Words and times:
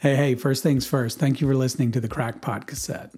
Hey, 0.00 0.14
hey, 0.14 0.36
first 0.36 0.62
things 0.62 0.86
first, 0.86 1.18
thank 1.18 1.40
you 1.40 1.48
for 1.48 1.56
listening 1.56 1.90
to 1.90 2.00
the 2.00 2.06
Crackpot 2.06 2.68
Cassette. 2.68 3.10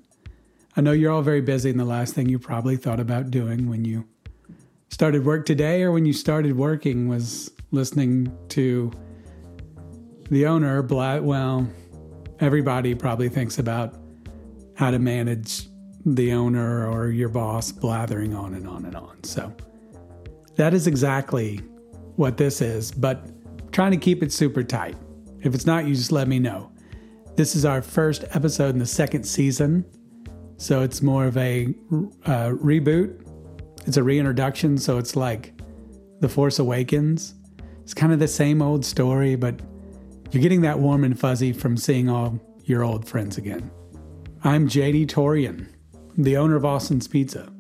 I 0.74 0.80
know 0.80 0.92
you're 0.92 1.12
all 1.12 1.20
very 1.20 1.42
busy, 1.42 1.68
and 1.68 1.78
the 1.78 1.84
last 1.84 2.14
thing 2.14 2.30
you 2.30 2.38
probably 2.38 2.78
thought 2.78 2.98
about 2.98 3.30
doing 3.30 3.68
when 3.68 3.84
you 3.84 4.08
started 4.88 5.26
work 5.26 5.44
today 5.44 5.82
or 5.82 5.92
when 5.92 6.06
you 6.06 6.14
started 6.14 6.56
working 6.56 7.06
was 7.06 7.50
listening 7.70 8.34
to 8.48 8.90
the 10.30 10.46
owner, 10.46 10.80
well, 10.80 11.68
everybody 12.40 12.94
probably 12.94 13.28
thinks 13.28 13.58
about 13.58 13.96
how 14.74 14.90
to 14.90 14.98
manage 14.98 15.68
the 16.06 16.32
owner 16.32 16.90
or 16.90 17.08
your 17.10 17.28
boss 17.28 17.72
blathering 17.72 18.34
on 18.34 18.54
and 18.54 18.66
on 18.66 18.86
and 18.86 18.96
on. 18.96 19.22
So 19.22 19.54
that 20.56 20.72
is 20.72 20.86
exactly 20.86 21.58
what 22.16 22.38
this 22.38 22.62
is, 22.62 22.90
but 22.90 23.22
trying 23.70 23.90
to 23.90 23.98
keep 23.98 24.22
it 24.22 24.32
super 24.32 24.64
tight. 24.64 24.96
If 25.42 25.54
it's 25.54 25.66
not, 25.66 25.86
you 25.86 25.94
just 25.94 26.12
let 26.12 26.28
me 26.28 26.38
know. 26.38 26.70
This 27.36 27.56
is 27.56 27.64
our 27.64 27.80
first 27.80 28.24
episode 28.32 28.70
in 28.70 28.78
the 28.78 28.86
second 28.86 29.24
season, 29.24 29.84
so 30.58 30.82
it's 30.82 31.00
more 31.00 31.24
of 31.24 31.36
a 31.38 31.74
uh, 32.26 32.50
reboot. 32.50 33.26
It's 33.86 33.96
a 33.96 34.02
reintroduction, 34.02 34.76
so 34.76 34.98
it's 34.98 35.16
like 35.16 35.54
The 36.20 36.28
Force 36.28 36.58
Awakens. 36.58 37.34
It's 37.82 37.94
kind 37.94 38.12
of 38.12 38.18
the 38.18 38.28
same 38.28 38.60
old 38.60 38.84
story, 38.84 39.36
but 39.36 39.58
you're 40.30 40.42
getting 40.42 40.60
that 40.60 40.78
warm 40.78 41.04
and 41.04 41.18
fuzzy 41.18 41.52
from 41.52 41.76
seeing 41.76 42.10
all 42.10 42.38
your 42.64 42.84
old 42.84 43.08
friends 43.08 43.38
again. 43.38 43.70
I'm 44.44 44.68
JD 44.68 45.06
Torian, 45.06 45.68
the 46.18 46.36
owner 46.36 46.56
of 46.56 46.66
Austin's 46.66 47.08
Pizza. 47.08 47.50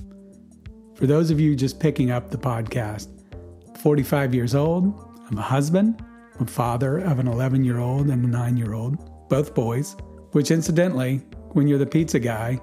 For 0.96 1.06
those 1.06 1.30
of 1.30 1.40
you 1.40 1.56
just 1.56 1.80
picking 1.80 2.10
up 2.10 2.30
the 2.30 2.36
podcast, 2.36 3.08
45 3.78 4.34
years 4.34 4.54
old, 4.54 5.18
I'm 5.30 5.38
a 5.38 5.42
husband, 5.42 6.04
father 6.46 6.98
of 6.98 7.18
an 7.18 7.26
11 7.26 7.64
year 7.64 7.78
old 7.78 8.08
and 8.08 8.24
a 8.24 8.28
9 8.28 8.56
year 8.56 8.74
old, 8.74 9.28
both 9.28 9.54
boys, 9.54 9.96
which 10.32 10.50
incidentally, 10.50 11.18
when 11.52 11.66
you're 11.66 11.78
the 11.78 11.86
pizza 11.86 12.18
guy, 12.18 12.60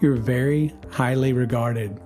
you're 0.00 0.16
very 0.16 0.74
highly 0.90 1.32
regarded 1.32 2.00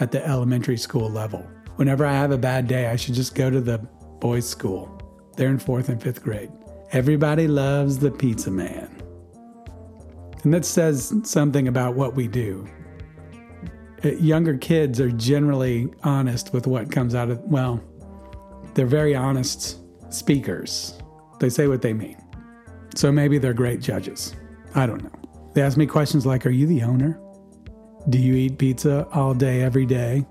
at 0.00 0.10
the 0.10 0.26
elementary 0.26 0.76
school 0.76 1.08
level. 1.10 1.46
Whenever 1.76 2.06
I 2.06 2.12
have 2.12 2.30
a 2.30 2.38
bad 2.38 2.66
day, 2.66 2.88
I 2.88 2.96
should 2.96 3.14
just 3.14 3.34
go 3.34 3.50
to 3.50 3.60
the 3.60 3.78
boys' 4.20 4.48
school. 4.48 4.90
They're 5.36 5.50
in 5.50 5.58
fourth 5.58 5.88
and 5.88 6.02
fifth 6.02 6.22
grade. 6.22 6.50
Everybody 6.92 7.48
loves 7.48 7.98
the 7.98 8.10
pizza 8.10 8.50
man. 8.50 8.90
And 10.44 10.52
that 10.52 10.64
says 10.64 11.12
something 11.24 11.68
about 11.68 11.94
what 11.94 12.14
we 12.14 12.28
do. 12.28 12.68
Uh, 14.04 14.10
younger 14.12 14.56
kids 14.58 15.00
are 15.00 15.10
generally 15.10 15.88
honest 16.02 16.52
with 16.52 16.66
what 16.66 16.90
comes 16.90 17.14
out 17.14 17.30
of, 17.30 17.40
well, 17.40 17.82
they're 18.74 18.86
very 18.86 19.14
honest 19.14 19.78
speakers. 20.14 20.94
They 21.40 21.50
say 21.50 21.66
what 21.66 21.82
they 21.82 21.92
mean. 21.92 22.16
So 22.94 23.10
maybe 23.10 23.38
they're 23.38 23.54
great 23.54 23.80
judges. 23.80 24.34
I 24.74 24.86
don't 24.86 25.02
know. 25.02 25.10
They 25.54 25.62
ask 25.62 25.76
me 25.76 25.86
questions 25.86 26.26
like 26.26 26.46
Are 26.46 26.50
you 26.50 26.66
the 26.66 26.82
owner? 26.82 27.20
Do 28.08 28.18
you 28.18 28.34
eat 28.34 28.58
pizza 28.58 29.08
all 29.12 29.34
day, 29.34 29.62
every 29.62 29.86
day? 29.86 30.26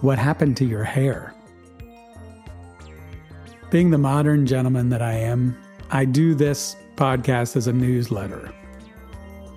What 0.00 0.18
happened 0.18 0.56
to 0.58 0.64
your 0.64 0.84
hair? 0.84 1.34
Being 3.70 3.90
the 3.90 3.98
modern 3.98 4.46
gentleman 4.46 4.90
that 4.90 5.02
I 5.02 5.14
am, 5.14 5.56
I 5.90 6.04
do 6.04 6.34
this 6.34 6.76
podcast 6.96 7.56
as 7.56 7.66
a 7.66 7.72
newsletter. 7.72 8.52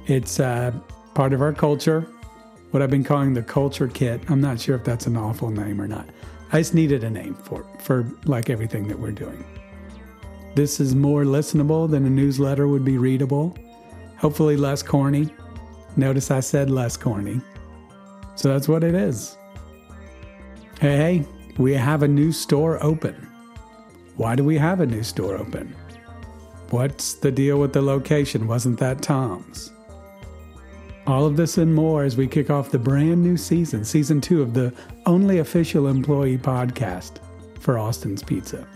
It's 0.07 0.39
uh, 0.39 0.71
part 1.13 1.33
of 1.33 1.41
our 1.41 1.53
culture, 1.53 2.01
what 2.71 2.81
I've 2.81 2.89
been 2.89 3.03
calling 3.03 3.33
the 3.33 3.43
culture 3.43 3.87
kit. 3.87 4.21
I'm 4.29 4.41
not 4.41 4.59
sure 4.59 4.75
if 4.75 4.83
that's 4.83 5.05
an 5.05 5.17
awful 5.17 5.49
name 5.49 5.81
or 5.81 5.87
not. 5.87 6.07
I 6.51 6.59
just 6.59 6.73
needed 6.73 7.03
a 7.03 7.09
name 7.09 7.35
for 7.35 7.65
for 7.79 8.09
like 8.25 8.49
everything 8.49 8.87
that 8.87 8.99
we're 8.99 9.11
doing. 9.11 9.43
This 10.55 10.79
is 10.79 10.95
more 10.95 11.23
listenable 11.23 11.89
than 11.89 12.05
a 12.05 12.09
newsletter 12.09 12.67
would 12.67 12.85
be 12.85 12.97
readable. 12.97 13.55
Hopefully 14.17 14.57
less 14.57 14.81
corny. 14.81 15.29
Notice 15.95 16.31
I 16.31 16.39
said 16.39 16.69
less 16.69 16.97
corny. 16.97 17.41
So 18.35 18.49
that's 18.49 18.67
what 18.67 18.83
it 18.83 18.95
is. 18.95 19.37
Hey, 20.79 20.97
hey, 20.97 21.25
we 21.57 21.73
have 21.73 22.03
a 22.03 22.07
new 22.07 22.31
store 22.31 22.83
open. 22.83 23.15
Why 24.15 24.35
do 24.35 24.43
we 24.43 24.57
have 24.57 24.79
a 24.79 24.85
new 24.85 25.03
store 25.03 25.35
open? 25.35 25.75
What's 26.69 27.13
the 27.13 27.31
deal 27.31 27.59
with 27.59 27.73
the 27.73 27.81
location? 27.81 28.47
Wasn't 28.47 28.79
that 28.79 29.01
Tom's? 29.01 29.71
All 31.07 31.25
of 31.25 31.37
this 31.37 31.57
and 31.57 31.73
more 31.73 32.03
as 32.03 32.17
we 32.17 32.27
kick 32.27 32.49
off 32.49 32.69
the 32.69 32.77
brand 32.77 33.23
new 33.23 33.37
season, 33.37 33.85
season 33.85 34.19
two 34.19 34.41
of 34.41 34.53
the 34.53 34.73
only 35.05 35.37
official 35.37 35.87
employee 35.87 36.37
podcast 36.37 37.19
for 37.61 37.79
Austin's 37.79 38.21
Pizza. 38.21 38.67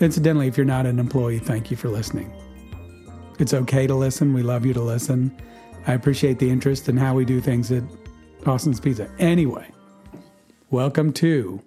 Incidentally, 0.00 0.48
if 0.48 0.56
you're 0.56 0.66
not 0.66 0.86
an 0.86 0.98
employee, 0.98 1.38
thank 1.38 1.70
you 1.70 1.76
for 1.76 1.88
listening. 1.88 2.32
It's 3.38 3.54
okay 3.54 3.86
to 3.86 3.94
listen. 3.94 4.34
We 4.34 4.42
love 4.42 4.66
you 4.66 4.72
to 4.74 4.82
listen. 4.82 5.30
I 5.86 5.92
appreciate 5.92 6.40
the 6.40 6.50
interest 6.50 6.88
in 6.88 6.96
how 6.96 7.14
we 7.14 7.24
do 7.24 7.40
things 7.40 7.70
at 7.70 7.84
Austin's 8.44 8.80
Pizza. 8.80 9.08
Anyway, 9.20 9.68
welcome 10.70 11.12
to 11.12 11.62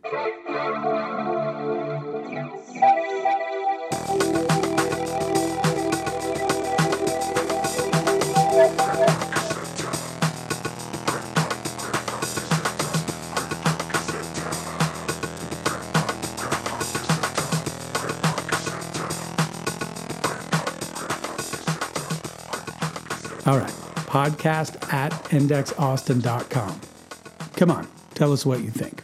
All 23.46 23.58
right. 23.58 23.74
Podcast 24.14 24.94
at 24.94 25.12
indexaustin.com. 25.32 26.80
Come 27.56 27.72
on, 27.72 27.88
tell 28.14 28.32
us 28.32 28.46
what 28.46 28.62
you 28.62 28.70
think. 28.70 29.04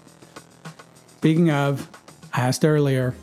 Speaking 1.18 1.50
of, 1.50 1.90
I 2.34 2.42
asked 2.42 2.64
earlier, 2.64 3.16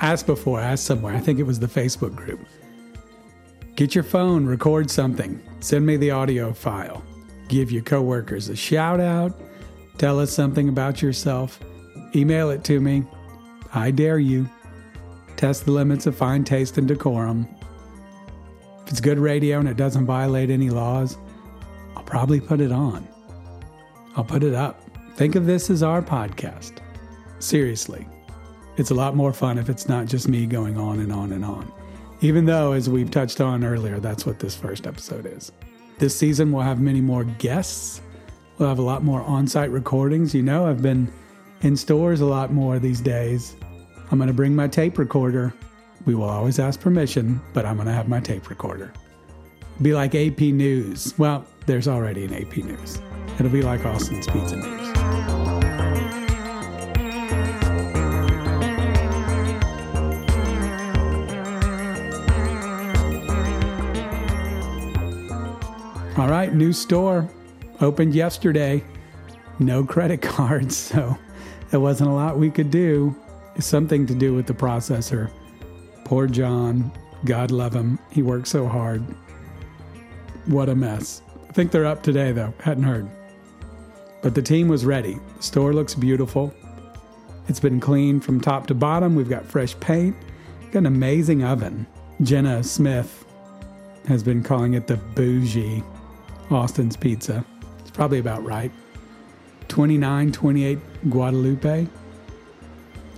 asked 0.00 0.26
before, 0.26 0.60
asked 0.60 0.84
somewhere, 0.84 1.14
I 1.14 1.20
think 1.20 1.38
it 1.38 1.44
was 1.44 1.60
the 1.60 1.66
Facebook 1.66 2.14
group. 2.16 2.40
Get 3.74 3.94
your 3.94 4.04
phone, 4.04 4.46
record 4.46 4.90
something, 4.90 5.40
send 5.60 5.84
me 5.84 5.96
the 5.96 6.10
audio 6.10 6.52
file, 6.52 7.04
give 7.48 7.70
your 7.70 7.82
coworkers 7.82 8.48
a 8.48 8.56
shout 8.56 9.00
out, 9.00 9.38
tell 9.98 10.18
us 10.18 10.32
something 10.32 10.68
about 10.68 11.02
yourself, 11.02 11.60
email 12.14 12.50
it 12.50 12.64
to 12.64 12.80
me. 12.80 13.04
I 13.74 13.90
dare 13.90 14.18
you. 14.18 14.48
Test 15.36 15.66
the 15.66 15.72
limits 15.72 16.06
of 16.06 16.16
fine 16.16 16.44
taste 16.44 16.78
and 16.78 16.88
decorum. 16.88 17.46
If 18.86 18.92
it's 18.92 19.00
good 19.00 19.18
radio 19.18 19.58
and 19.58 19.68
it 19.68 19.76
doesn't 19.76 20.06
violate 20.06 20.48
any 20.48 20.70
laws, 20.70 21.18
I'll 21.96 22.04
probably 22.04 22.40
put 22.40 22.60
it 22.60 22.70
on. 22.70 23.08
I'll 24.14 24.22
put 24.22 24.44
it 24.44 24.54
up. 24.54 24.80
Think 25.16 25.34
of 25.34 25.44
this 25.44 25.70
as 25.70 25.82
our 25.82 26.00
podcast. 26.00 26.74
Seriously. 27.40 28.06
It's 28.76 28.92
a 28.92 28.94
lot 28.94 29.16
more 29.16 29.32
fun 29.32 29.58
if 29.58 29.68
it's 29.68 29.88
not 29.88 30.06
just 30.06 30.28
me 30.28 30.46
going 30.46 30.78
on 30.78 31.00
and 31.00 31.10
on 31.10 31.32
and 31.32 31.44
on. 31.44 31.72
Even 32.20 32.44
though, 32.44 32.72
as 32.72 32.88
we've 32.88 33.10
touched 33.10 33.40
on 33.40 33.64
earlier, 33.64 33.98
that's 33.98 34.24
what 34.24 34.38
this 34.38 34.54
first 34.54 34.86
episode 34.86 35.26
is. 35.26 35.50
This 35.98 36.16
season, 36.16 36.52
we'll 36.52 36.62
have 36.62 36.80
many 36.80 37.00
more 37.00 37.24
guests. 37.24 38.00
We'll 38.56 38.68
have 38.68 38.78
a 38.78 38.82
lot 38.82 39.02
more 39.02 39.22
on 39.22 39.48
site 39.48 39.72
recordings. 39.72 40.32
You 40.32 40.42
know, 40.42 40.68
I've 40.68 40.80
been 40.80 41.12
in 41.62 41.76
stores 41.76 42.20
a 42.20 42.26
lot 42.26 42.52
more 42.52 42.78
these 42.78 43.00
days. 43.00 43.56
I'm 44.12 44.18
going 44.18 44.28
to 44.28 44.32
bring 44.32 44.54
my 44.54 44.68
tape 44.68 44.96
recorder 44.96 45.52
we 46.06 46.14
will 46.14 46.30
always 46.30 46.58
ask 46.60 46.80
permission, 46.80 47.40
but 47.52 47.66
I'm 47.66 47.74
going 47.76 47.88
to 47.88 47.92
have 47.92 48.08
my 48.08 48.20
tape 48.20 48.48
recorder. 48.48 48.92
Be 49.82 49.92
like 49.92 50.14
AP 50.14 50.40
News. 50.40 51.12
Well, 51.18 51.44
there's 51.66 51.88
already 51.88 52.24
an 52.24 52.32
AP 52.32 52.58
News. 52.58 53.02
It'll 53.34 53.50
be 53.50 53.60
like 53.60 53.84
Austin's 53.84 54.26
Pizza 54.28 54.56
News. 54.56 54.96
All 66.16 66.28
right, 66.28 66.54
new 66.54 66.72
store 66.72 67.28
opened 67.80 68.14
yesterday. 68.14 68.82
No 69.58 69.84
credit 69.84 70.22
cards, 70.22 70.76
so 70.76 71.18
there 71.70 71.80
wasn't 71.80 72.10
a 72.10 72.12
lot 72.12 72.38
we 72.38 72.50
could 72.50 72.70
do. 72.70 73.14
Something 73.58 74.06
to 74.06 74.14
do 74.14 74.34
with 74.34 74.46
the 74.46 74.54
processor. 74.54 75.30
Poor 76.06 76.28
John. 76.28 76.92
God 77.24 77.50
love 77.50 77.74
him. 77.74 77.98
He 78.12 78.22
worked 78.22 78.46
so 78.46 78.68
hard. 78.68 79.02
What 80.46 80.68
a 80.68 80.74
mess. 80.76 81.20
I 81.48 81.52
think 81.52 81.72
they're 81.72 81.84
up 81.84 82.04
today, 82.04 82.30
though. 82.30 82.54
Hadn't 82.60 82.84
heard. 82.84 83.08
But 84.22 84.36
the 84.36 84.40
team 84.40 84.68
was 84.68 84.86
ready. 84.86 85.18
The 85.36 85.42
store 85.42 85.72
looks 85.72 85.96
beautiful. 85.96 86.54
It's 87.48 87.58
been 87.58 87.80
cleaned 87.80 88.24
from 88.24 88.40
top 88.40 88.68
to 88.68 88.74
bottom. 88.74 89.16
We've 89.16 89.28
got 89.28 89.46
fresh 89.46 89.78
paint. 89.80 90.14
Got 90.70 90.78
an 90.78 90.86
amazing 90.86 91.42
oven. 91.42 91.88
Jenna 92.22 92.62
Smith 92.62 93.24
has 94.06 94.22
been 94.22 94.44
calling 94.44 94.74
it 94.74 94.86
the 94.86 94.98
bougie 94.98 95.82
Austin's 96.52 96.96
Pizza. 96.96 97.44
It's 97.80 97.90
probably 97.90 98.20
about 98.20 98.44
right. 98.44 98.70
2928 99.66 100.78
Guadalupe. 101.10 101.88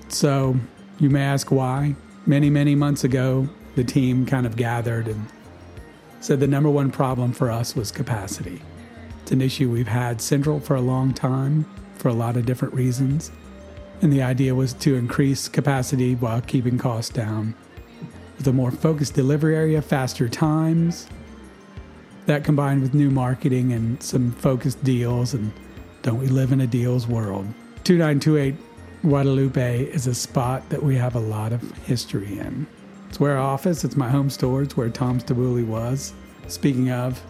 So 0.08 0.56
you 0.98 1.10
may 1.10 1.20
ask 1.20 1.50
why 1.50 1.94
many, 2.28 2.50
many 2.50 2.74
months 2.74 3.02
ago, 3.02 3.48
the 3.74 3.82
team 3.82 4.26
kind 4.26 4.46
of 4.46 4.54
gathered 4.54 5.08
and 5.08 5.26
said 6.20 6.38
the 6.38 6.46
number 6.46 6.68
one 6.68 6.90
problem 6.90 7.32
for 7.32 7.50
us 7.50 7.74
was 7.74 7.90
capacity. 7.90 8.60
It's 9.22 9.32
an 9.32 9.40
issue 9.40 9.70
we've 9.70 9.88
had 9.88 10.20
central 10.20 10.60
for 10.60 10.76
a 10.76 10.80
long 10.80 11.14
time 11.14 11.64
for 11.96 12.08
a 12.08 12.14
lot 12.14 12.36
of 12.36 12.46
different 12.46 12.74
reasons. 12.74 13.32
And 14.02 14.12
the 14.12 14.22
idea 14.22 14.54
was 14.54 14.74
to 14.74 14.94
increase 14.94 15.48
capacity 15.48 16.14
while 16.14 16.40
keeping 16.40 16.78
costs 16.78 17.12
down. 17.12 17.54
With 18.36 18.46
a 18.46 18.52
more 18.52 18.70
focused 18.70 19.14
delivery 19.14 19.56
area, 19.56 19.82
faster 19.82 20.28
times, 20.28 21.08
that 22.26 22.44
combined 22.44 22.82
with 22.82 22.94
new 22.94 23.10
marketing 23.10 23.72
and 23.72 24.00
some 24.02 24.32
focused 24.32 24.84
deals, 24.84 25.34
and 25.34 25.50
don't 26.02 26.20
we 26.20 26.28
live 26.28 26.52
in 26.52 26.60
a 26.60 26.66
deals 26.66 27.08
world? 27.08 27.46
2928 27.84 28.67
Guadalupe 29.02 29.84
is 29.84 30.08
a 30.08 30.14
spot 30.14 30.68
that 30.70 30.82
we 30.82 30.96
have 30.96 31.14
a 31.14 31.20
lot 31.20 31.52
of 31.52 31.62
history 31.86 32.38
in. 32.38 32.66
It's 33.08 33.20
where 33.20 33.36
our 33.36 33.42
office, 33.42 33.84
it's 33.84 33.96
my 33.96 34.08
home 34.08 34.28
store, 34.28 34.62
it's 34.62 34.76
where 34.76 34.90
Tom's 34.90 35.22
Tabooley 35.22 35.64
was. 35.64 36.12
Speaking 36.48 36.90
of, 36.90 37.22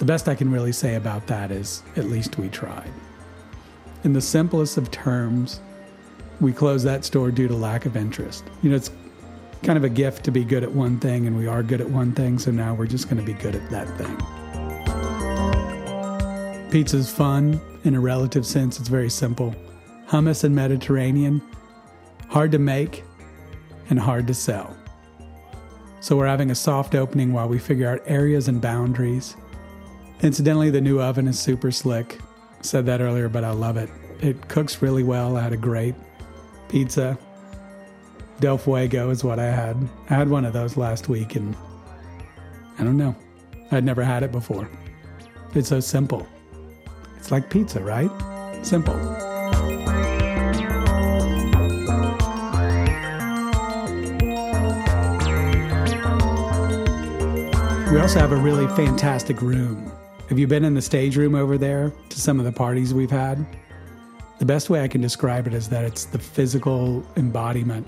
the 0.00 0.04
best 0.04 0.28
I 0.28 0.34
can 0.34 0.50
really 0.50 0.72
say 0.72 0.96
about 0.96 1.28
that 1.28 1.52
is 1.52 1.84
at 1.96 2.06
least 2.06 2.38
we 2.38 2.48
tried. 2.48 2.90
In 4.02 4.12
the 4.12 4.20
simplest 4.20 4.76
of 4.76 4.90
terms, 4.90 5.60
we 6.40 6.52
closed 6.52 6.84
that 6.84 7.04
store 7.04 7.30
due 7.30 7.46
to 7.46 7.54
lack 7.54 7.86
of 7.86 7.96
interest. 7.96 8.42
You 8.62 8.70
know, 8.70 8.76
it's 8.76 8.90
kind 9.62 9.78
of 9.78 9.84
a 9.84 9.88
gift 9.88 10.24
to 10.24 10.32
be 10.32 10.44
good 10.44 10.64
at 10.64 10.72
one 10.72 10.98
thing, 10.98 11.28
and 11.28 11.36
we 11.36 11.46
are 11.46 11.62
good 11.62 11.80
at 11.80 11.88
one 11.88 12.12
thing, 12.12 12.38
so 12.38 12.50
now 12.50 12.74
we're 12.74 12.86
just 12.86 13.08
going 13.08 13.16
to 13.16 13.22
be 13.22 13.34
good 13.34 13.54
at 13.54 13.70
that 13.70 13.86
thing. 13.96 14.18
Pizza's 16.70 17.10
fun 17.12 17.60
in 17.84 17.94
a 17.94 18.00
relative 18.00 18.44
sense, 18.44 18.80
it's 18.80 18.88
very 18.88 19.08
simple. 19.08 19.54
Hummus 20.08 20.44
and 20.44 20.54
Mediterranean, 20.54 21.42
hard 22.28 22.52
to 22.52 22.58
make 22.58 23.04
and 23.90 23.98
hard 23.98 24.26
to 24.26 24.34
sell. 24.34 24.76
So 26.00 26.16
we're 26.16 26.26
having 26.26 26.50
a 26.50 26.54
soft 26.54 26.94
opening 26.94 27.32
while 27.32 27.48
we 27.48 27.58
figure 27.58 27.88
out 27.88 28.02
areas 28.06 28.48
and 28.48 28.60
boundaries. 28.60 29.36
Incidentally, 30.20 30.70
the 30.70 30.80
new 30.80 31.00
oven 31.00 31.26
is 31.26 31.38
super 31.40 31.70
slick. 31.70 32.18
Said 32.60 32.86
that 32.86 33.00
earlier, 33.00 33.28
but 33.28 33.44
I 33.44 33.50
love 33.50 33.76
it. 33.76 33.90
It 34.20 34.48
cooks 34.48 34.82
really 34.82 35.02
well. 35.02 35.36
I 35.36 35.42
had 35.42 35.52
a 35.52 35.56
great 35.56 35.94
pizza. 36.68 37.18
Del 38.40 38.58
Fuego 38.58 39.10
is 39.10 39.24
what 39.24 39.38
I 39.38 39.46
had. 39.46 39.76
I 40.10 40.14
had 40.14 40.28
one 40.28 40.44
of 40.44 40.52
those 40.52 40.76
last 40.76 41.08
week 41.08 41.36
and 41.36 41.56
I 42.78 42.84
don't 42.84 42.96
know. 42.96 43.14
I'd 43.70 43.84
never 43.84 44.02
had 44.02 44.22
it 44.22 44.32
before. 44.32 44.68
It's 45.54 45.68
so 45.68 45.80
simple. 45.80 46.26
It's 47.16 47.30
like 47.30 47.48
pizza, 47.48 47.80
right? 47.80 48.10
Simple. 48.62 48.94
We 57.94 58.00
also 58.00 58.18
have 58.18 58.32
a 58.32 58.36
really 58.36 58.66
fantastic 58.74 59.40
room. 59.40 59.92
Have 60.28 60.36
you 60.36 60.48
been 60.48 60.64
in 60.64 60.74
the 60.74 60.82
stage 60.82 61.16
room 61.16 61.36
over 61.36 61.56
there 61.56 61.92
to 62.08 62.20
some 62.20 62.40
of 62.40 62.44
the 62.44 62.50
parties 62.50 62.92
we've 62.92 63.08
had? 63.08 63.46
The 64.40 64.44
best 64.44 64.68
way 64.68 64.82
I 64.82 64.88
can 64.88 65.00
describe 65.00 65.46
it 65.46 65.54
is 65.54 65.68
that 65.68 65.84
it's 65.84 66.04
the 66.04 66.18
physical 66.18 67.06
embodiment 67.16 67.86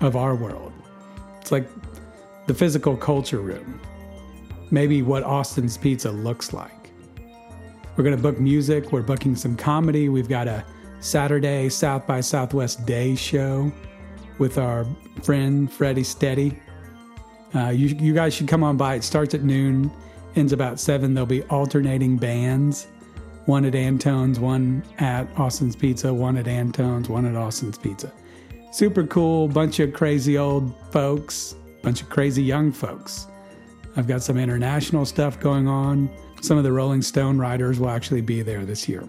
of 0.00 0.14
our 0.14 0.36
world. 0.36 0.72
It's 1.40 1.50
like 1.50 1.68
the 2.46 2.54
physical 2.54 2.96
culture 2.96 3.40
room. 3.40 3.80
Maybe 4.70 5.02
what 5.02 5.24
Austin's 5.24 5.76
Pizza 5.76 6.12
looks 6.12 6.52
like. 6.52 6.92
We're 7.96 8.04
going 8.04 8.16
to 8.16 8.22
book 8.22 8.38
music, 8.38 8.92
we're 8.92 9.02
booking 9.02 9.34
some 9.34 9.56
comedy. 9.56 10.08
We've 10.08 10.28
got 10.28 10.46
a 10.46 10.64
Saturday 11.00 11.68
South 11.68 12.06
by 12.06 12.20
Southwest 12.20 12.86
Day 12.86 13.16
show 13.16 13.72
with 14.38 14.56
our 14.56 14.86
friend 15.24 15.70
Freddie 15.70 16.04
Steady. 16.04 16.56
Uh, 17.54 17.68
you, 17.68 17.88
you 17.88 18.14
guys 18.14 18.34
should 18.34 18.48
come 18.48 18.62
on 18.62 18.76
by. 18.76 18.96
It 18.96 19.04
starts 19.04 19.34
at 19.34 19.42
noon, 19.42 19.90
ends 20.36 20.52
about 20.52 20.78
7. 20.78 21.14
There'll 21.14 21.26
be 21.26 21.42
alternating 21.44 22.16
bands 22.16 22.86
one 23.48 23.64
at 23.64 23.74
Antone's, 23.74 24.38
one 24.38 24.82
at 24.98 25.26
Austin's 25.38 25.74
Pizza, 25.74 26.12
one 26.12 26.36
at 26.36 26.46
Antone's, 26.46 27.08
one 27.08 27.24
at 27.24 27.34
Austin's 27.34 27.78
Pizza. 27.78 28.12
Super 28.72 29.06
cool, 29.06 29.48
bunch 29.48 29.80
of 29.80 29.94
crazy 29.94 30.36
old 30.36 30.74
folks, 30.92 31.56
bunch 31.82 32.02
of 32.02 32.10
crazy 32.10 32.42
young 32.42 32.70
folks. 32.70 33.26
I've 33.96 34.06
got 34.06 34.22
some 34.22 34.36
international 34.36 35.06
stuff 35.06 35.40
going 35.40 35.66
on. 35.66 36.10
Some 36.42 36.58
of 36.58 36.64
the 36.64 36.72
Rolling 36.72 37.00
Stone 37.00 37.38
writers 37.38 37.80
will 37.80 37.88
actually 37.88 38.20
be 38.20 38.42
there 38.42 38.66
this 38.66 38.86
year. 38.86 39.08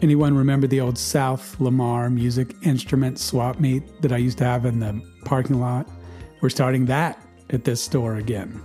Anyone 0.00 0.36
remember 0.36 0.68
the 0.68 0.80
old 0.80 0.96
South 0.96 1.58
Lamar 1.58 2.08
music 2.08 2.54
instrument 2.62 3.18
swap 3.18 3.58
meet 3.58 4.00
that 4.00 4.12
I 4.12 4.18
used 4.18 4.38
to 4.38 4.44
have 4.44 4.64
in 4.64 4.78
the 4.78 5.02
parking 5.24 5.58
lot? 5.58 5.90
We're 6.40 6.50
starting 6.50 6.86
that 6.86 7.20
at 7.50 7.64
this 7.64 7.82
store 7.82 8.16
again. 8.16 8.62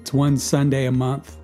It's 0.00 0.14
one 0.14 0.38
Sunday 0.38 0.86
a 0.86 0.92
month. 0.92 1.36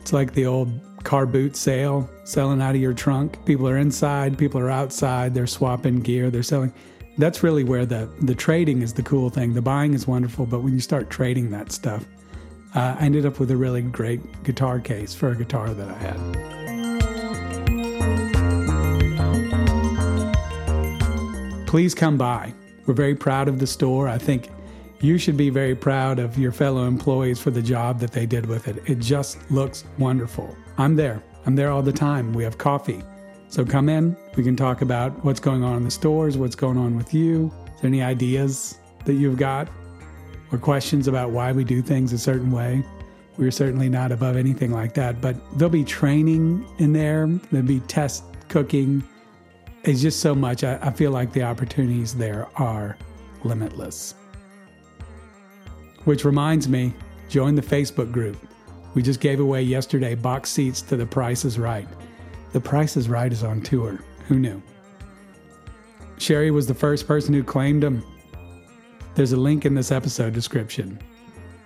It's 0.00 0.12
like 0.12 0.32
the 0.32 0.46
old 0.46 0.80
car 1.02 1.26
boot 1.26 1.56
sale, 1.56 2.08
selling 2.22 2.62
out 2.62 2.76
of 2.76 2.80
your 2.80 2.94
trunk. 2.94 3.44
People 3.44 3.68
are 3.68 3.78
inside, 3.78 4.38
people 4.38 4.60
are 4.60 4.70
outside, 4.70 5.34
they're 5.34 5.48
swapping 5.48 5.98
gear, 5.98 6.30
they're 6.30 6.44
selling. 6.44 6.72
That's 7.18 7.42
really 7.42 7.64
where 7.64 7.84
the, 7.84 8.08
the 8.22 8.34
trading 8.34 8.82
is 8.82 8.94
the 8.94 9.02
cool 9.02 9.28
thing. 9.28 9.54
The 9.54 9.62
buying 9.62 9.92
is 9.92 10.06
wonderful, 10.06 10.46
but 10.46 10.60
when 10.62 10.72
you 10.72 10.80
start 10.80 11.10
trading 11.10 11.50
that 11.50 11.72
stuff, 11.72 12.04
uh, 12.76 12.94
I 12.96 13.06
ended 13.06 13.26
up 13.26 13.40
with 13.40 13.50
a 13.50 13.56
really 13.56 13.82
great 13.82 14.44
guitar 14.44 14.78
case 14.78 15.14
for 15.14 15.30
a 15.30 15.36
guitar 15.36 15.74
that 15.74 15.88
I 15.88 15.98
had. 15.98 16.57
Please 21.68 21.94
come 21.94 22.16
by. 22.16 22.54
We're 22.86 22.94
very 22.94 23.14
proud 23.14 23.46
of 23.46 23.58
the 23.58 23.66
store. 23.66 24.08
I 24.08 24.16
think 24.16 24.48
you 25.02 25.18
should 25.18 25.36
be 25.36 25.50
very 25.50 25.74
proud 25.74 26.18
of 26.18 26.38
your 26.38 26.50
fellow 26.50 26.86
employees 26.86 27.38
for 27.38 27.50
the 27.50 27.60
job 27.60 28.00
that 28.00 28.10
they 28.10 28.24
did 28.24 28.46
with 28.46 28.68
it. 28.68 28.82
It 28.86 29.00
just 29.00 29.38
looks 29.50 29.84
wonderful. 29.98 30.56
I'm 30.78 30.96
there. 30.96 31.22
I'm 31.44 31.54
there 31.54 31.70
all 31.70 31.82
the 31.82 31.92
time. 31.92 32.32
We 32.32 32.42
have 32.42 32.56
coffee. 32.56 33.02
So 33.48 33.66
come 33.66 33.90
in. 33.90 34.16
We 34.34 34.44
can 34.44 34.56
talk 34.56 34.80
about 34.80 35.22
what's 35.26 35.40
going 35.40 35.62
on 35.62 35.76
in 35.76 35.84
the 35.84 35.90
stores, 35.90 36.38
what's 36.38 36.56
going 36.56 36.78
on 36.78 36.96
with 36.96 37.12
you. 37.12 37.52
Any 37.82 38.02
ideas 38.02 38.78
that 39.04 39.16
you've 39.16 39.36
got 39.36 39.68
or 40.50 40.56
questions 40.56 41.06
about 41.06 41.32
why 41.32 41.52
we 41.52 41.64
do 41.64 41.82
things 41.82 42.14
a 42.14 42.18
certain 42.18 42.50
way? 42.50 42.82
We're 43.36 43.50
certainly 43.50 43.90
not 43.90 44.10
above 44.10 44.38
anything 44.38 44.72
like 44.72 44.94
that, 44.94 45.20
but 45.20 45.36
there'll 45.58 45.68
be 45.68 45.84
training 45.84 46.66
in 46.78 46.94
there, 46.94 47.26
there'll 47.52 47.68
be 47.68 47.80
test 47.80 48.24
cooking. 48.48 49.04
It's 49.88 50.02
just 50.02 50.20
so 50.20 50.34
much. 50.34 50.64
I, 50.64 50.78
I 50.82 50.90
feel 50.90 51.12
like 51.12 51.32
the 51.32 51.44
opportunities 51.44 52.14
there 52.14 52.46
are 52.56 52.98
limitless. 53.42 54.14
Which 56.04 56.26
reminds 56.26 56.68
me, 56.68 56.92
join 57.30 57.54
the 57.54 57.62
Facebook 57.62 58.12
group. 58.12 58.36
We 58.92 59.00
just 59.00 59.18
gave 59.18 59.40
away 59.40 59.62
yesterday 59.62 60.14
box 60.14 60.50
seats 60.50 60.82
to 60.82 60.96
The 60.98 61.06
Price 61.06 61.46
is 61.46 61.58
Right. 61.58 61.88
The 62.52 62.60
Price 62.60 62.98
is 62.98 63.08
Right 63.08 63.32
is 63.32 63.42
on 63.42 63.62
tour. 63.62 63.98
Who 64.26 64.38
knew? 64.38 64.60
Sherry 66.18 66.50
was 66.50 66.66
the 66.66 66.74
first 66.74 67.06
person 67.06 67.32
who 67.32 67.42
claimed 67.42 67.82
them. 67.82 68.04
There's 69.14 69.32
a 69.32 69.38
link 69.38 69.64
in 69.64 69.74
this 69.74 69.90
episode 69.90 70.34
description. 70.34 70.98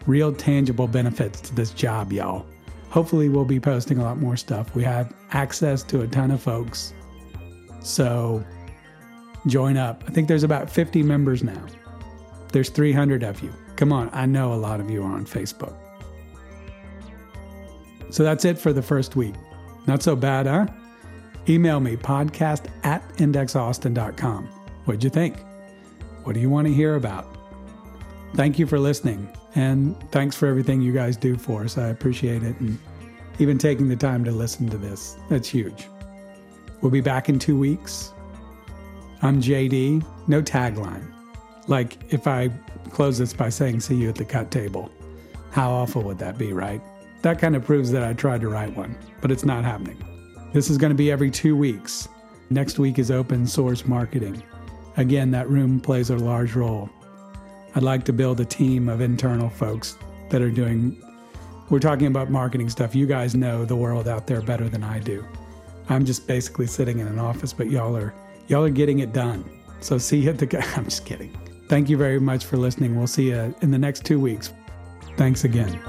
Real 0.06 0.32
tangible 0.32 0.86
benefits 0.86 1.40
to 1.40 1.56
this 1.56 1.72
job, 1.72 2.12
y'all. 2.12 2.46
Hopefully, 2.90 3.28
we'll 3.28 3.44
be 3.44 3.58
posting 3.58 3.98
a 3.98 4.04
lot 4.04 4.18
more 4.18 4.36
stuff. 4.36 4.76
We 4.76 4.84
have 4.84 5.12
access 5.32 5.82
to 5.84 6.02
a 6.02 6.06
ton 6.06 6.30
of 6.30 6.40
folks. 6.40 6.94
So, 7.82 8.44
join 9.46 9.76
up. 9.76 10.04
I 10.06 10.10
think 10.10 10.28
there's 10.28 10.44
about 10.44 10.70
50 10.70 11.02
members 11.02 11.42
now. 11.42 11.64
There's 12.52 12.68
300 12.68 13.22
of 13.22 13.42
you. 13.42 13.52
Come 13.76 13.92
on, 13.92 14.10
I 14.12 14.26
know 14.26 14.52
a 14.52 14.54
lot 14.54 14.80
of 14.80 14.90
you 14.90 15.02
are 15.02 15.12
on 15.12 15.24
Facebook. 15.24 15.74
So 18.10 18.22
that's 18.22 18.44
it 18.44 18.58
for 18.58 18.72
the 18.72 18.82
first 18.82 19.16
week. 19.16 19.34
Not 19.86 20.02
so 20.02 20.14
bad, 20.14 20.46
huh? 20.46 20.66
Email 21.48 21.80
me 21.80 21.96
podcast 21.96 22.66
at 22.84 23.06
indexaustin.com. 23.16 24.46
What'd 24.84 25.02
you 25.02 25.10
think? 25.10 25.38
What 26.24 26.34
do 26.34 26.40
you 26.40 26.50
want 26.50 26.68
to 26.68 26.74
hear 26.74 26.94
about? 26.94 27.26
Thank 28.34 28.58
you 28.58 28.66
for 28.66 28.78
listening, 28.78 29.28
and 29.54 29.96
thanks 30.10 30.36
for 30.36 30.46
everything 30.46 30.80
you 30.80 30.92
guys 30.92 31.16
do 31.16 31.36
for 31.36 31.64
us. 31.64 31.76
I 31.76 31.88
appreciate 31.88 32.42
it, 32.42 32.58
and 32.60 32.78
even 33.38 33.58
taking 33.58 33.88
the 33.88 33.96
time 33.96 34.24
to 34.24 34.30
listen 34.30 34.68
to 34.70 34.78
this. 34.78 35.16
That's 35.28 35.48
huge. 35.48 35.88
We'll 36.82 36.90
be 36.90 37.00
back 37.00 37.28
in 37.28 37.38
two 37.38 37.56
weeks. 37.56 38.12
I'm 39.22 39.40
JD, 39.40 40.04
no 40.26 40.42
tagline. 40.42 41.12
Like 41.68 42.12
if 42.12 42.26
I 42.26 42.48
close 42.90 43.18
this 43.18 43.32
by 43.32 43.48
saying, 43.48 43.80
See 43.80 43.94
you 43.94 44.08
at 44.08 44.16
the 44.16 44.24
cut 44.24 44.50
table. 44.50 44.90
How 45.52 45.70
awful 45.70 46.02
would 46.02 46.18
that 46.18 46.38
be, 46.38 46.52
right? 46.52 46.80
That 47.22 47.38
kind 47.38 47.54
of 47.54 47.64
proves 47.64 47.92
that 47.92 48.02
I 48.02 48.14
tried 48.14 48.40
to 48.40 48.48
write 48.48 48.76
one, 48.76 48.96
but 49.20 49.30
it's 49.30 49.44
not 49.44 49.64
happening. 49.64 50.02
This 50.52 50.68
is 50.68 50.76
going 50.76 50.90
to 50.90 50.96
be 50.96 51.12
every 51.12 51.30
two 51.30 51.56
weeks. 51.56 52.08
Next 52.50 52.80
week 52.80 52.98
is 52.98 53.12
open 53.12 53.46
source 53.46 53.86
marketing. 53.86 54.42
Again, 54.96 55.30
that 55.30 55.48
room 55.48 55.80
plays 55.80 56.10
a 56.10 56.16
large 56.16 56.54
role. 56.54 56.90
I'd 57.76 57.84
like 57.84 58.04
to 58.06 58.12
build 58.12 58.40
a 58.40 58.44
team 58.44 58.88
of 58.88 59.00
internal 59.00 59.48
folks 59.48 59.96
that 60.30 60.42
are 60.42 60.50
doing, 60.50 61.00
we're 61.70 61.78
talking 61.78 62.08
about 62.08 62.28
marketing 62.28 62.68
stuff. 62.68 62.94
You 62.94 63.06
guys 63.06 63.36
know 63.36 63.64
the 63.64 63.76
world 63.76 64.08
out 64.08 64.26
there 64.26 64.42
better 64.42 64.68
than 64.68 64.82
I 64.82 64.98
do. 64.98 65.24
I'm 65.88 66.04
just 66.04 66.26
basically 66.26 66.66
sitting 66.66 66.98
in 66.98 67.06
an 67.06 67.18
office, 67.18 67.52
but 67.52 67.70
y'all 67.70 67.96
are, 67.96 68.14
y'all 68.48 68.64
are 68.64 68.70
getting 68.70 69.00
it 69.00 69.12
done. 69.12 69.44
So 69.80 69.98
see 69.98 70.18
you 70.18 70.30
at 70.30 70.38
the, 70.38 70.64
I'm 70.76 70.84
just 70.84 71.04
kidding. 71.04 71.36
Thank 71.68 71.88
you 71.88 71.96
very 71.96 72.20
much 72.20 72.44
for 72.44 72.56
listening. 72.56 72.96
We'll 72.96 73.06
see 73.06 73.30
you 73.30 73.54
in 73.62 73.70
the 73.70 73.78
next 73.78 74.04
two 74.04 74.20
weeks. 74.20 74.52
Thanks 75.16 75.44
again. 75.44 75.80